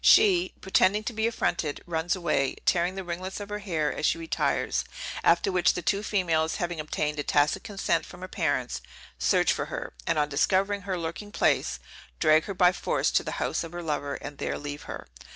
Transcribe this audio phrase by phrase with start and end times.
[0.03, 4.17] She, pretending to be affronted, runs away, tearing the ringlets of her hair as she
[4.17, 4.83] retires;
[5.23, 8.81] after which the two females, having obtained a tacit consent from her parents,
[9.19, 11.79] search for her, and on discovering her lurking place,
[12.19, 15.05] drag her by force to the house of her lover, and there leave her.